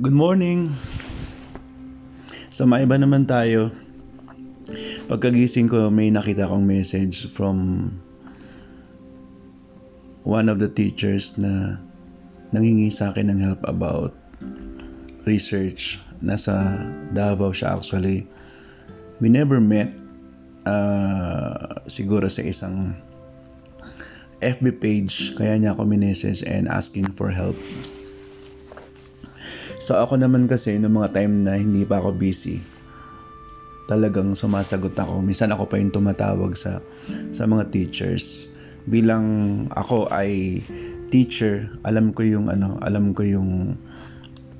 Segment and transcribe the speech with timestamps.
[0.00, 0.72] Good morning.
[2.48, 3.68] Sa maiba naman tayo.
[5.12, 7.92] Pagkagising ko, may nakita kong message from
[10.24, 11.76] one of the teachers na
[12.48, 14.16] nangingi sa akin ng help about
[15.28, 16.00] research.
[16.24, 16.80] Nasa
[17.12, 18.24] Davao siya actually.
[19.20, 19.92] We never met
[20.64, 22.96] uh, siguro sa isang
[24.40, 27.60] FB page kaya niya ako minessage and asking for help.
[29.80, 32.60] So ako naman kasi noong mga time na hindi pa ako busy,
[33.88, 35.24] talagang sumasagot ako.
[35.24, 36.84] Minsan ako pa yung tumatawag sa
[37.32, 38.52] sa mga teachers.
[38.84, 40.60] Bilang ako ay
[41.08, 43.74] teacher, alam ko yung ano, alam ko yung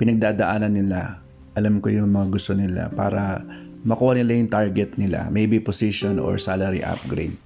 [0.01, 1.21] pinagdadaanan nila.
[1.61, 3.45] Alam ko yung mga gusto nila para
[3.85, 7.37] makuha nila yung target nila, maybe position or salary upgrade.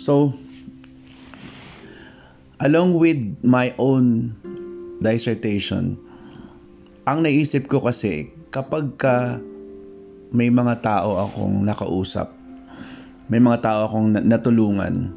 [0.00, 0.32] So,
[2.64, 4.32] along with my own
[5.04, 6.07] dissertation,
[7.08, 9.40] ang naisip ko kasi, kapag ka
[10.28, 12.28] may mga tao akong nakausap,
[13.32, 15.16] may mga tao akong natulungan,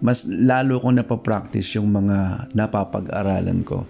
[0.00, 3.84] mas lalo kong napapractice yung mga napapag-aralan ko.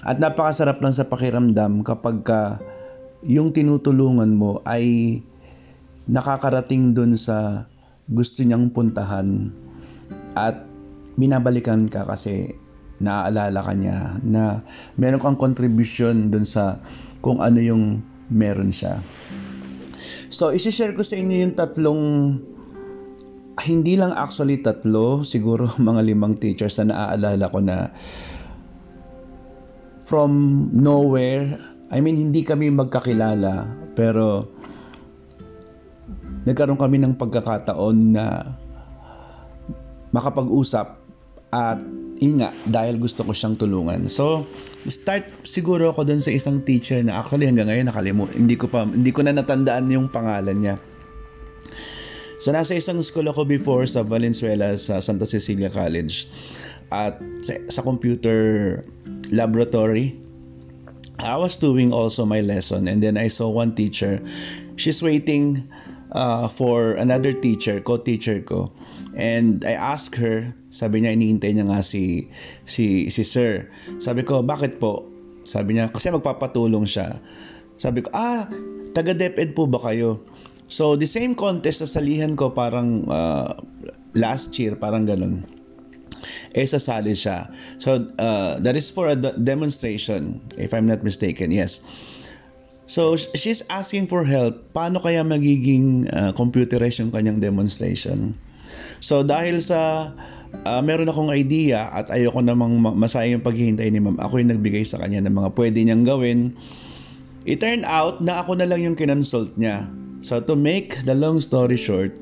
[0.00, 2.56] At napakasarap lang sa pakiramdam kapag ka
[3.20, 5.20] yung tinutulungan mo ay
[6.08, 7.68] nakakarating dun sa
[8.08, 9.52] gusto niyang puntahan
[10.32, 10.64] at
[11.20, 12.56] binabalikan ka kasi
[12.98, 14.62] naaalala ka niya na
[14.98, 16.82] meron kang contribution dun sa
[17.22, 19.02] kung ano yung meron siya.
[20.28, 22.02] So, isi-share ko sa inyo yung tatlong
[23.64, 27.76] hindi lang actually tatlo, siguro mga limang teachers na naaalala ko na
[30.06, 31.58] from nowhere,
[31.92, 34.48] I mean hindi kami magkakilala, pero
[36.48, 38.56] nagkaroon kami ng pagkakataon na
[40.16, 40.96] makapag-usap
[41.52, 41.80] at
[42.18, 44.10] yun dahil gusto ko siyang tulungan.
[44.10, 44.46] So,
[44.90, 48.46] start siguro ako dun sa isang teacher na actually hanggang ngayon nakalimutan.
[48.46, 50.76] Hindi ko pa, hindi ko na natandaan yung pangalan niya.
[52.38, 56.30] So, nasa isang school ako before sa Valenzuela sa Santa Cecilia College.
[56.94, 58.80] At sa, sa computer
[59.30, 60.14] laboratory,
[61.18, 64.22] I was doing also my lesson and then I saw one teacher.
[64.78, 65.66] She's waiting
[66.12, 68.72] uh, for another teacher, co-teacher ko.
[69.18, 72.28] And I asked her, sabi niya iniintay niya nga si
[72.68, 73.66] si si sir.
[73.98, 75.04] Sabi ko, "Bakit po?"
[75.48, 77.18] Sabi niya, "Kasi magpapatulong siya."
[77.80, 78.46] Sabi ko, "Ah,
[78.94, 80.22] taga DepEd po ba kayo?"
[80.68, 83.56] So, the same contest sa salihan ko parang uh,
[84.12, 85.48] last year, parang ganun.
[86.52, 87.48] Eh, sasali siya.
[87.80, 91.48] So, uh, that is for a demonstration, if I'm not mistaken.
[91.48, 91.80] Yes.
[92.88, 94.72] So, she's asking for help.
[94.72, 98.32] Paano kaya magiging uh, computerized yung kanyang demonstration?
[99.04, 100.12] So, dahil sa
[100.64, 104.16] uh, meron akong idea at ayoko namang masayang yung paghihintay ni ma'am.
[104.20, 106.56] Ako yung nagbigay sa kanya ng mga pwede niyang gawin.
[107.48, 109.88] It turned out na ako na lang yung kinonsult niya.
[110.20, 112.12] So to make the long story short,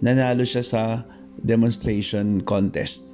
[0.00, 0.82] nanalo siya sa
[1.44, 3.04] demonstration contest.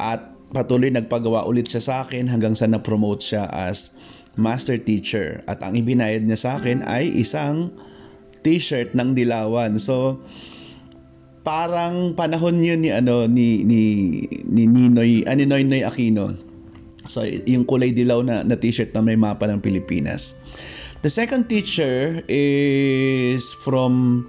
[0.00, 3.94] At patuloy nagpagawa ulit siya sa akin hanggang sa na-promote siya as
[4.40, 5.44] master teacher.
[5.46, 7.70] At ang ibinayad niya sa akin ay isang
[8.40, 9.76] t-shirt ng dilawan.
[9.76, 10.18] So,
[11.44, 13.82] parang panahon yun ni ano ni ni
[14.44, 16.36] ni Ninoy ani ah, Noy Aquino.
[17.08, 20.36] So yung kulay dilaw na, na t-shirt na may mapa ng Pilipinas.
[21.00, 24.24] The second teacher is from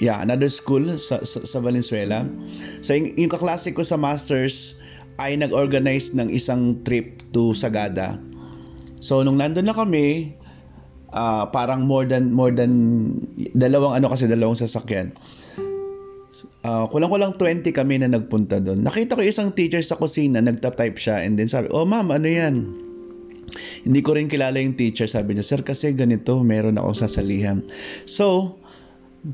[0.00, 2.24] yeah, another school sa, sa, sa Valenzuela.
[2.80, 4.80] So yung, yung kaklase ko sa masters
[5.20, 8.16] ay nag-organize ng isang trip to Sagada.
[9.00, 10.36] So nung nandun na kami,
[11.12, 12.72] uh, parang more than more than
[13.56, 15.16] dalawang ano kasi dalawang sasakyan
[16.64, 18.84] uh, kulang-kulang 20 kami na nagpunta doon.
[18.84, 22.54] Nakita ko isang teacher sa kusina, nagta-type siya and then sabi, oh ma'am, ano yan?
[23.82, 25.10] Hindi ko rin kilala yung teacher.
[25.10, 27.64] Sabi niya, sir, kasi ganito, meron akong sasalihan.
[28.06, 28.56] So,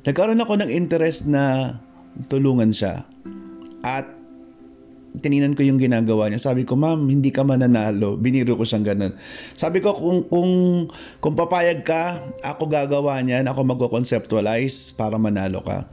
[0.06, 1.76] nagkaroon ako ng interest na
[2.32, 3.04] tulungan siya.
[3.84, 4.08] At
[5.20, 6.40] tininan ko yung ginagawa niya.
[6.40, 8.16] Sabi ko, ma'am, hindi ka mananalo.
[8.16, 9.12] Biniro ko siyang ganun.
[9.56, 10.52] Sabi ko, kung, kung,
[11.20, 15.88] kung papayag ka, ako gagawa niyan, ako magko-conceptualize para manalo ka.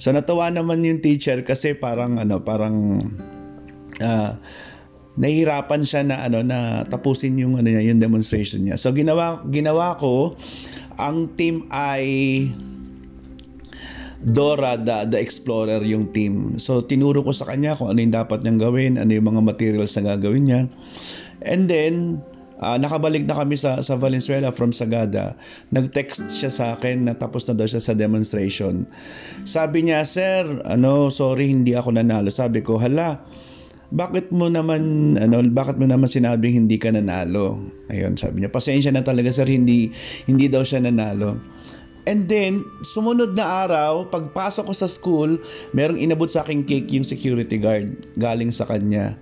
[0.00, 3.04] So natuwa naman yung teacher kasi parang ano, parang
[4.00, 4.32] uh,
[5.20, 8.80] nahihirapan siya na ano na tapusin yung ano niya, yung demonstration niya.
[8.80, 10.40] So ginawa ginawa ko
[10.96, 12.48] ang team ay
[14.20, 16.60] Dora the, the Explorer yung team.
[16.60, 19.96] So tinuro ko sa kanya kung ano yung dapat niyang gawin, ano yung mga materials
[19.96, 20.60] na gagawin niya.
[21.40, 22.20] And then
[22.60, 25.32] Uh, nakabalik na kami sa, sa Valenzuela from Sagada.
[25.72, 28.84] Nag-text siya sa akin na tapos na daw siya sa demonstration.
[29.48, 32.28] Sabi niya, Sir, ano, sorry, hindi ako nanalo.
[32.28, 33.16] Sabi ko, hala,
[33.90, 37.58] bakit mo naman ano bakit mo naman sinabing hindi ka nanalo
[37.90, 39.90] ayun sabi niya pasensya na talaga sir hindi
[40.30, 41.42] hindi daw siya nanalo
[42.08, 45.36] And then, sumunod na araw, pagpasok ko sa school,
[45.76, 49.16] merong inabot sa aking cake yung security guard galing sa kanya.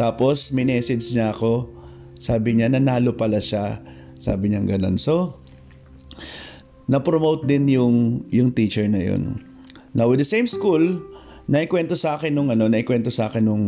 [0.00, 1.68] Tapos, minessage niya ako.
[2.22, 3.76] Sabi niya, nanalo pala siya.
[4.16, 4.96] Sabi niya ganun.
[4.96, 5.36] So,
[6.88, 9.44] na-promote din yung, yung teacher na yun.
[9.92, 10.80] Now, with the same school,
[11.52, 13.64] naikwento sa akin nung ano, naikwento sa akin nung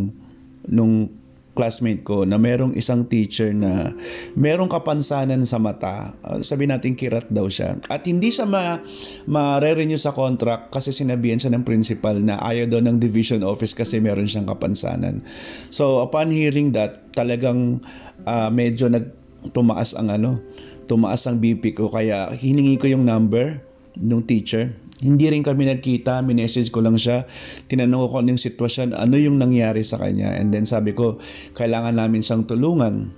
[0.64, 1.12] nung
[1.54, 3.94] classmate ko na merong isang teacher na
[4.34, 6.12] merong kapansanan sa mata.
[6.26, 7.78] Uh, sabi natin kirat daw siya.
[7.88, 8.82] At hindi siya ma,
[9.30, 14.02] ma-renew sa contract kasi sinabihan siya ng principal na ayaw daw ng division office kasi
[14.02, 15.22] meron siyang kapansanan.
[15.70, 17.80] So upon hearing that, talagang
[18.26, 19.14] uh, medyo nag
[19.54, 20.42] tumaas ang ano,
[20.90, 23.62] tumaas ang BP ko kaya hiningi ko yung number
[23.94, 27.26] ng teacher hindi rin kami nagkita, minessage ko lang siya.
[27.66, 30.30] Tinanong ko kung ano yung sitwasyon, ano yung nangyari sa kanya.
[30.38, 31.18] And then sabi ko,
[31.58, 33.10] kailangan namin siyang tulungan.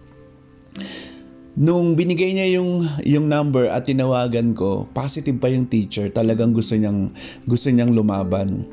[1.56, 6.12] Nung binigay niya yung yung number at tinawagan ko, positive pa yung teacher.
[6.12, 7.12] Talagang gusto niyang
[7.48, 8.68] gusto niyang lumaban.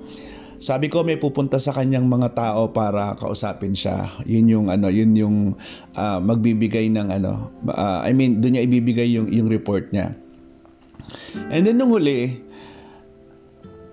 [0.64, 4.12] Sabi ko may pupunta sa kanyang mga tao para kausapin siya.
[4.24, 5.38] Yun yung ano, yun yung
[5.96, 10.16] uh, magbibigay ng ano, uh, I mean, doon niya ibibigay yung yung report niya.
[11.52, 12.43] And then nung huli,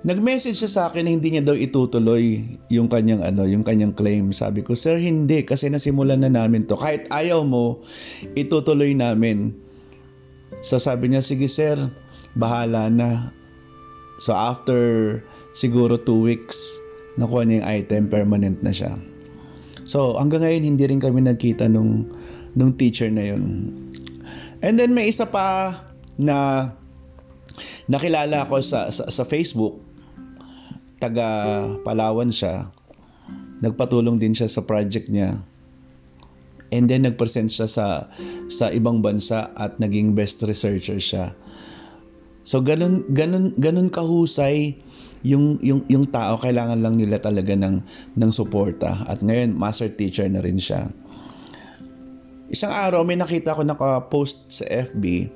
[0.01, 2.41] Nag-message siya sa akin na hindi niya daw itutuloy
[2.73, 4.33] yung kanyang ano, yung kanyang claim.
[4.33, 6.81] Sabi ko, "Sir, hindi kasi nasimulan na namin 'to.
[6.81, 7.85] Kahit ayaw mo,
[8.33, 9.53] itutuloy namin."
[10.65, 11.77] So sabi niya, "Sige, sir,
[12.33, 13.29] bahala na."
[14.25, 14.81] So after
[15.53, 16.57] siguro 2 weeks,
[17.21, 18.97] nakuha niya yung item, permanent na siya.
[19.85, 22.09] So hanggang ngayon hindi rin kami nagkita nung
[22.57, 23.69] nung teacher na yun.
[24.65, 25.77] And then may isa pa
[26.17, 26.69] na
[27.93, 29.90] nakilala ko sa, sa, sa Facebook
[31.01, 31.29] taga
[31.83, 32.69] Palawan siya.
[33.65, 35.41] Nagpatulong din siya sa project niya.
[36.71, 37.87] And then nagpresent siya sa
[38.47, 41.35] sa ibang bansa at naging best researcher siya.
[42.47, 44.79] So ganun ganun ganun kahusay
[45.27, 47.83] yung yung yung tao kailangan lang nila talaga ng
[48.17, 50.89] ng suporta at ngayon master teacher na rin siya.
[52.55, 55.31] Isang araw may nakita ko naka-post sa FB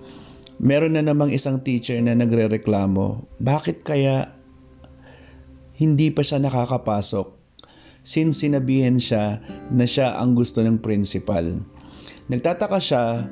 [0.62, 4.31] meron na namang isang teacher na nagrereklamo, bakit kaya
[5.75, 7.26] hindi pa siya nakakapasok
[8.05, 9.41] since sinabihan siya
[9.73, 11.59] na siya ang gusto ng principal.
[12.29, 13.26] Nagtataka siya,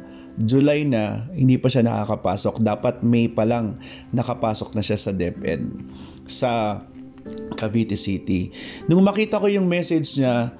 [0.48, 2.64] July na, hindi pa siya nakakapasok.
[2.64, 3.76] Dapat May pa lang
[4.16, 5.68] nakapasok na siya sa DepEd
[6.24, 6.82] sa
[7.60, 8.48] Cavite City.
[8.88, 10.50] Nung makita ko yung message niya,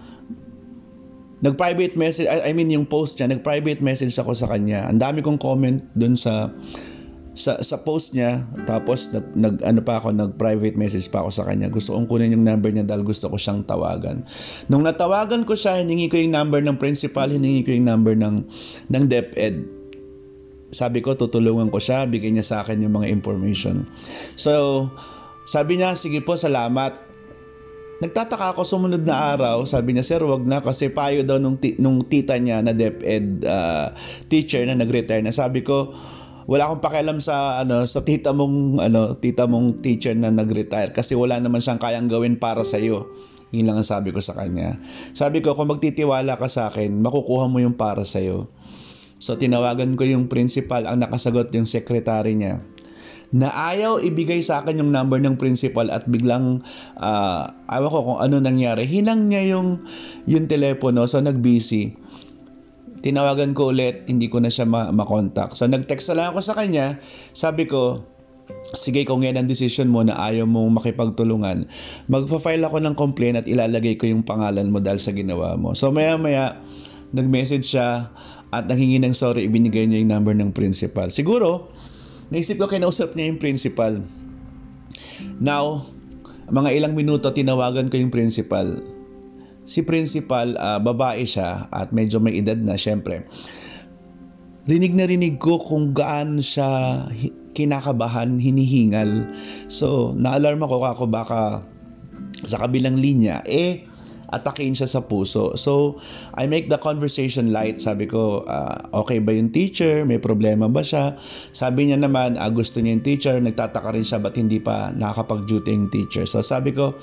[1.43, 4.87] nag-private message, I mean yung post niya, nag-private message ako sa kanya.
[4.87, 6.53] Ang dami kong comment dun sa
[7.33, 11.31] sa sa post niya tapos nag, nag ano pa ako nag private message pa ako
[11.33, 11.73] sa kanya.
[11.73, 14.21] Gusto kong kunin yung number niya dahil gusto ko siyang tawagan.
[14.69, 18.45] Nung natawagan ko siya hiningi ko yung number ng principal hiningi ko yung number ng
[18.93, 19.65] ng DepEd.
[20.73, 23.89] Sabi ko tutulungan ko siya bigyan niya sa akin yung mga information.
[24.37, 24.87] So
[25.49, 27.13] sabi niya sige po salamat.
[28.03, 32.03] Nagtataka ako sumunod na araw, sabi niya, Sir, wag na kasi payo daw nung, nung
[32.03, 33.95] tita niya na DepEd uh,
[34.27, 35.31] teacher na nag-retire na.
[35.31, 35.95] Sabi ko,
[36.47, 41.15] wala akong pakialam sa ano sa tita mong ano tita mong teacher na nag-retire kasi
[41.15, 43.07] wala naman siyang kayang gawin para sa iyo.
[43.53, 44.81] Yun lang ang sabi ko sa kanya.
[45.13, 48.49] Sabi ko kung magtitiwala ka sa akin, makukuha mo yung para sa iyo.
[49.21, 52.65] So tinawagan ko yung principal, ang nakasagot yung secretary niya
[53.33, 56.61] na ayaw ibigay sa akin yung number ng principal at biglang
[57.01, 58.85] uh, ayaw ko kung ano nangyari.
[58.85, 59.89] Hinang niya yung
[60.29, 61.97] yung telepono so nag-busy.
[63.03, 65.59] Tinawagan ko ulit, hindi ko na siya ma- makontak.
[65.59, 67.03] So nag-text na lang ako sa kanya.
[67.35, 68.07] Sabi ko,
[68.79, 71.67] sige kung yan ang decision mo na ayaw mong makipagtulungan,
[72.07, 75.75] magpa-file ako ng complaint at ilalagay ko yung pangalan mo dahil sa ginawa mo.
[75.75, 76.55] So maya maya,
[77.11, 78.07] nag-message siya
[78.55, 81.11] at nanghingi ng sorry, ibinigay niya yung number ng principal.
[81.11, 81.73] Siguro,
[82.31, 83.99] naisip ko kinausap niya yung principal.
[85.43, 85.89] Now,
[86.53, 88.92] mga ilang minuto tinawagan ko yung principal
[89.65, 93.27] si principal, uh, babae siya at medyo may edad na syempre.
[94.67, 97.03] Rinig na rinig ko kung gaano siya
[97.53, 99.27] kinakabahan, hinihingal.
[99.67, 101.41] So, naalarm ako ako baka
[102.47, 103.85] sa kabilang linya, eh,
[104.33, 105.55] atakin siya sa puso.
[105.61, 106.01] So,
[106.41, 107.85] I make the conversation light.
[107.85, 110.09] Sabi ko, uh, okay ba yung teacher?
[110.09, 111.21] May problema ba siya?
[111.53, 113.37] Sabi niya naman, uh, gusto niya yung teacher.
[113.37, 116.25] Nagtataka rin siya ba't hindi pa nakakapag-duty yung teacher.
[116.25, 116.97] So, sabi ko,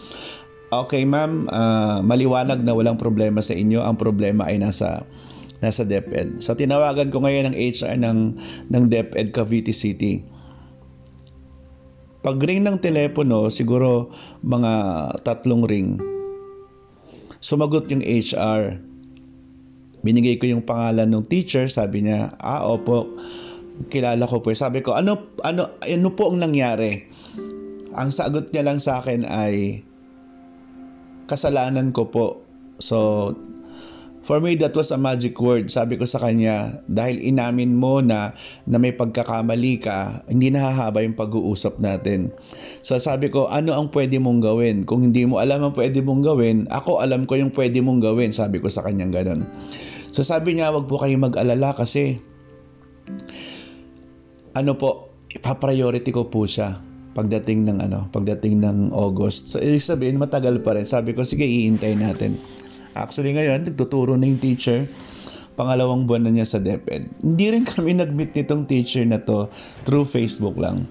[0.69, 3.81] Okay, ma'am, uh, maliwanag na walang problema sa inyo.
[3.81, 5.01] Ang problema ay nasa
[5.65, 6.45] nasa DepEd.
[6.45, 8.19] So tinawagan ko ngayon ng HR ng
[8.69, 10.21] ng DepEd Cavite City.
[12.21, 14.13] Pag ring ng telepono, siguro
[14.45, 14.71] mga
[15.25, 15.97] tatlong ring.
[17.41, 18.77] Sumagot yung HR.
[20.05, 23.07] Binigay ko yung pangalan ng teacher, sabi niya, ah, opo,
[23.87, 24.51] kilala ko po.
[24.51, 27.07] Sabi ko, ano, ano, ano po ang nangyari?
[27.95, 29.83] Ang sagot niya lang sa akin ay,
[31.29, 32.41] kasalanan ko po.
[32.81, 33.37] So,
[34.29, 35.73] for me, that was a magic word.
[35.73, 38.37] Sabi ko sa kanya, dahil inamin mo na,
[38.69, 42.29] na may pagkakamali ka, hindi nahahaba yung pag-uusap natin.
[42.85, 44.85] So sabi ko, ano ang pwede mong gawin?
[44.85, 48.29] Kung hindi mo alam ang pwede mong gawin, ako alam ko yung pwede mong gawin.
[48.29, 49.41] Sabi ko sa kanyang ganun.
[50.13, 52.21] So sabi niya, wag po kayong mag-alala kasi
[54.53, 56.88] ano po, ipa-priority ko po siya
[57.19, 59.51] pagdating ng ano, pagdating ng August.
[59.51, 60.87] So ibig sabihin matagal pa rin.
[60.87, 62.39] Sabi ko, sige, iintay natin.
[62.95, 64.87] Actually ngayon, nagtuturo na yung teacher.
[65.59, 67.11] Pangalawang buwan na niya sa DepEd.
[67.19, 69.51] Hindi rin kami nag-meet nitong teacher na to
[69.83, 70.87] through Facebook lang.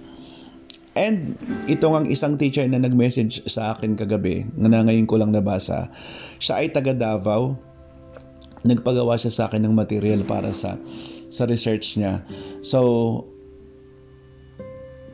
[0.92, 5.88] And ito ang isang teacher na nag-message sa akin kagabi, na ngayon ko lang nabasa.
[6.36, 7.56] Siya ay taga Davao.
[8.68, 10.76] Nagpagawa siya sa akin ng material para sa
[11.32, 12.20] sa research niya.
[12.60, 13.24] So,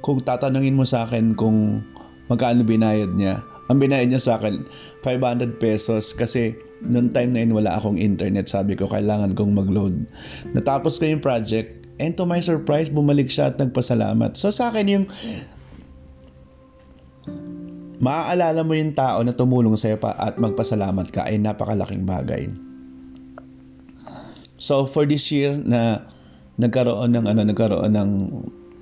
[0.05, 1.81] kung tatanungin mo sa akin kung
[2.29, 3.41] magkano binayad niya,
[3.73, 4.69] ang binayad niya sa akin
[5.01, 6.53] 500 pesos kasi
[6.85, 8.53] noong time na yun wala akong internet.
[8.53, 10.05] Sabi ko kailangan kong mag-load.
[10.53, 14.37] Natapos ko yung project and to my surprise bumalik siya at nagpasalamat.
[14.37, 15.07] So sa akin yung
[18.05, 22.53] maaalala mo yung tao na tumulong sa'yo pa at magpasalamat ka ay napakalaking bagay.
[24.61, 26.05] So for this year na
[26.61, 28.11] nagkaroon ng ano nagkaroon ng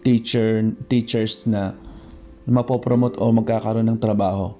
[0.02, 1.74] teacher teachers na
[2.46, 4.54] mapopromote o magkakaroon ng trabaho,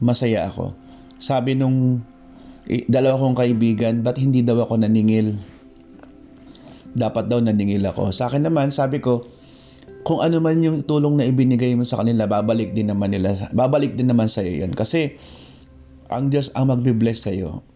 [0.00, 0.72] masaya ako.
[1.20, 2.00] Sabi nung
[2.88, 5.36] dalawa kong kaibigan, ba't hindi daw ako naningil?
[6.96, 8.10] Dapat daw naningil ako.
[8.10, 9.28] Sa akin naman, sabi ko,
[10.06, 13.98] kung ano man yung tulong na ibinigay mo sa kanila, babalik din naman nila, babalik
[13.98, 14.72] din naman sa iyo 'yan.
[14.72, 15.18] Kasi
[16.08, 17.66] ang Diyos ang magbi-bless sa iyo.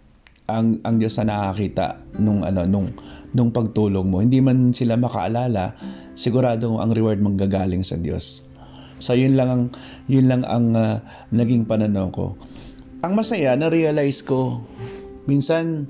[0.51, 2.91] Ang ang Diyos na nakakita nung ano nung
[3.31, 4.19] nung pagtulong mo.
[4.19, 5.79] Hindi man sila makaalala,
[6.19, 8.43] sigurado ang reward manggagaling sa Diyos.
[8.99, 9.65] So yun lang ang
[10.11, 10.99] yun lang ang uh,
[11.31, 12.35] naging pananaw ko.
[13.01, 14.61] Ang masaya na realize ko
[15.25, 15.89] minsan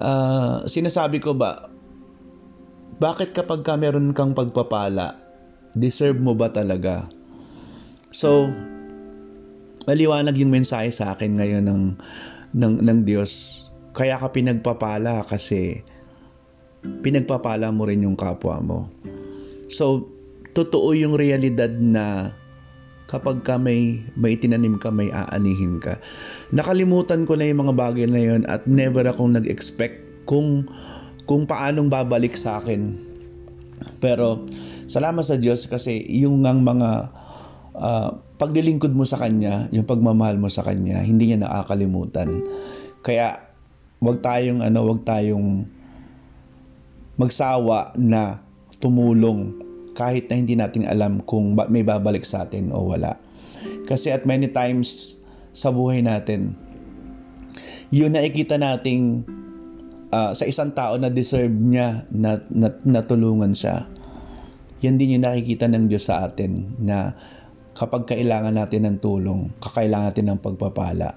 [0.00, 1.70] uh, sinasabi ko ba
[3.00, 5.16] bakit kapag ka meron kang pagpapala
[5.76, 7.06] deserve mo ba talaga?
[8.10, 8.50] So,
[9.86, 11.82] maliwanag yung mensahe sa akin ngayon ng,
[12.56, 13.64] ng, ng Diyos.
[13.92, 15.82] Kaya ka pinagpapala kasi
[17.04, 18.78] pinagpapala mo rin yung kapwa mo.
[19.70, 20.06] So,
[20.54, 22.34] totoo yung realidad na
[23.10, 25.98] kapag ka may, may tinanim ka, may aanihin ka.
[26.54, 29.98] Nakalimutan ko na yung mga bagay na yon at never akong nag-expect
[30.30, 30.66] kung,
[31.26, 32.94] kung paanong babalik sa akin.
[33.98, 34.46] Pero,
[34.90, 37.14] Salamat sa Diyos kasi yung ang mga
[37.80, 42.44] uh, paglilingkod mo sa Kanya, yung pagmamahal mo sa Kanya, hindi niya nakakalimutan.
[43.00, 43.40] Kaya
[44.04, 45.64] wag tayong ano, wag tayong
[47.16, 48.40] magsawa na
[48.80, 49.56] tumulong
[49.96, 53.16] kahit na hindi natin alam kung may babalik sa atin o wala.
[53.84, 55.18] Kasi at many times
[55.52, 56.56] sa buhay natin,
[57.90, 59.26] yun nakikita nating
[60.14, 63.84] uh, sa isang tao na deserve niya na, na, na tulungan siya
[64.80, 67.12] yan din yung nakikita ng Diyos sa atin na
[67.74, 71.16] kapag kailangan natin ng tulong, kakailangan natin ng pagpapala,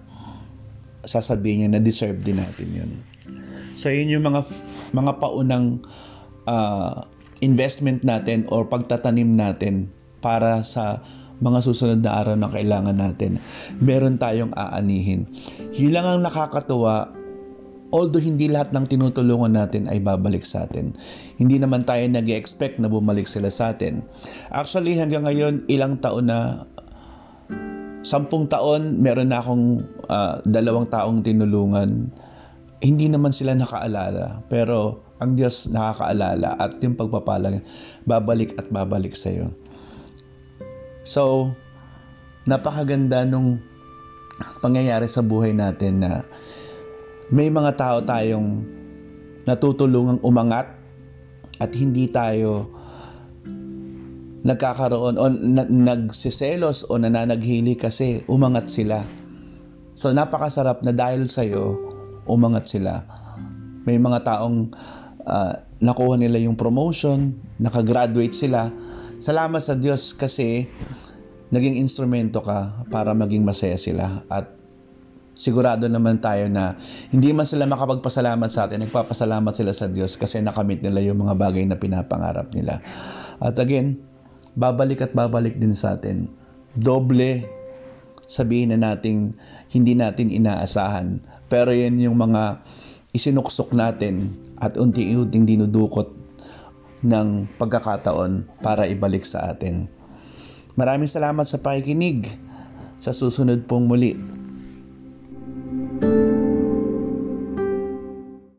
[1.03, 2.91] sasabihin niya na deserve din natin yun.
[3.75, 4.47] So yun yung mga
[4.95, 5.83] mga paunang
[6.47, 7.03] uh,
[7.43, 9.91] investment natin or pagtatanim natin
[10.23, 11.03] para sa
[11.43, 13.41] mga susunod na araw na kailangan natin.
[13.83, 15.27] Meron tayong aanihin.
[15.75, 17.11] Yun lang ang nakakatuwa
[17.93, 20.97] although hindi lahat ng tinutulungan natin ay babalik sa atin.
[21.37, 24.01] Hindi naman tayo nag expect na bumalik sila sa atin.
[24.49, 26.65] Actually, hanggang ngayon, ilang taon na,
[28.01, 32.09] sampung taon, meron na akong uh, dalawang taong tinulungan.
[32.81, 37.63] Hindi naman sila nakaalala, pero ang Diyos nakakaalala at yung pagpapalang
[38.09, 39.47] babalik at babalik sa iyo.
[41.05, 41.53] So,
[42.49, 43.61] napakaganda nung
[44.59, 46.27] pangyayari sa buhay natin na
[47.33, 48.61] may mga tao tayong
[49.49, 50.69] natutulungang umangat
[51.57, 52.69] at hindi tayo
[54.45, 59.01] nagkakaroon o na, nagsiselos o nananaghili kasi umangat sila.
[59.97, 61.73] So napakasarap na dahil sa iyo
[62.29, 63.01] umangat sila.
[63.89, 64.69] May mga taong
[65.25, 68.69] uh, nakuha nila yung promotion, nakagraduate sila.
[69.17, 70.69] Salamat sa Diyos kasi
[71.49, 74.62] naging instrumento ka para maging masaya sila at
[75.33, 76.77] sigurado naman tayo na
[77.09, 81.35] hindi man sila makapagpasalamat sa atin, nagpapasalamat sila sa Diyos kasi nakamit nila yung mga
[81.37, 82.81] bagay na pinapangarap nila.
[83.41, 83.97] At again,
[84.53, 86.29] babalik at babalik din sa atin.
[86.77, 87.45] Doble
[88.27, 89.35] sabihin na nating
[89.69, 91.21] hindi natin inaasahan.
[91.51, 92.63] Pero yan yung mga
[93.13, 96.09] isinuksok natin at unti-unting dinudukot
[97.03, 99.85] ng pagkakataon para ibalik sa atin.
[100.73, 102.25] Maraming salamat sa pakikinig.
[103.03, 104.15] Sa susunod pong muli,
[106.01, 106.32] Thank you.